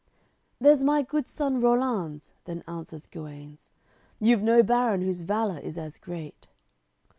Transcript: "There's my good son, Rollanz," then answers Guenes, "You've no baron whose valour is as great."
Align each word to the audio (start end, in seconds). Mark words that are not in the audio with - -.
"There's 0.59 0.83
my 0.83 1.03
good 1.03 1.27
son, 1.29 1.61
Rollanz," 1.61 2.31
then 2.45 2.63
answers 2.67 3.05
Guenes, 3.05 3.69
"You've 4.19 4.41
no 4.41 4.63
baron 4.63 5.01
whose 5.03 5.21
valour 5.21 5.59
is 5.59 5.77
as 5.77 5.99
great." 5.99 6.47